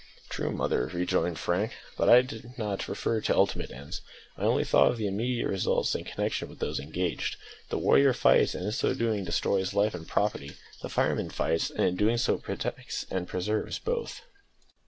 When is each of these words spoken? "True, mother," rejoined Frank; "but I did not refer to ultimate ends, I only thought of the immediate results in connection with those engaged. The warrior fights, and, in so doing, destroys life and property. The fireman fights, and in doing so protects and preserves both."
"True, 0.29 0.51
mother," 0.51 0.87
rejoined 0.87 1.37
Frank; 1.37 1.73
"but 1.95 2.09
I 2.09 2.23
did 2.23 2.57
not 2.57 2.87
refer 2.87 3.21
to 3.21 3.35
ultimate 3.37 3.69
ends, 3.69 4.01
I 4.35 4.41
only 4.45 4.63
thought 4.63 4.89
of 4.89 4.97
the 4.97 5.05
immediate 5.05 5.47
results 5.47 5.93
in 5.93 6.05
connection 6.05 6.49
with 6.49 6.57
those 6.57 6.79
engaged. 6.79 7.35
The 7.69 7.77
warrior 7.77 8.11
fights, 8.13 8.55
and, 8.55 8.65
in 8.65 8.71
so 8.71 8.95
doing, 8.95 9.23
destroys 9.25 9.75
life 9.75 9.93
and 9.93 10.07
property. 10.07 10.57
The 10.81 10.89
fireman 10.89 11.29
fights, 11.29 11.69
and 11.69 11.81
in 11.87 11.97
doing 11.97 12.17
so 12.17 12.39
protects 12.39 13.05
and 13.11 13.27
preserves 13.27 13.77
both." 13.77 14.23